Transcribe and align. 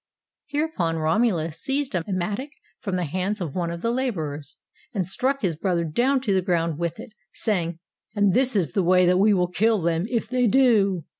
Hereupon 0.47 0.95
Romulus 0.97 1.61
seized 1.61 1.93
a 1.93 2.03
mattock 2.07 2.49
from 2.79 2.95
the 2.95 3.03
hands 3.05 3.39
of 3.39 3.53
one 3.53 3.69
of 3.69 3.83
the 3.83 3.91
laborers, 3.91 4.57
and 4.95 5.07
struck 5.07 5.43
his 5.43 5.55
brother 5.55 5.83
down 5.83 6.21
to 6.21 6.33
the 6.33 6.41
ground 6.41 6.79
with 6.79 6.99
it, 6.99 7.13
say 7.35 7.61
ing, 7.61 7.79
"And 8.15 8.33
this 8.33 8.55
is 8.55 8.69
the 8.69 8.81
way 8.81 9.05
that 9.05 9.19
we 9.19 9.31
will 9.31 9.47
kill 9.49 9.79
them 9.79 10.07
if 10.09 10.27
they 10.27 10.47
do." 10.47 11.03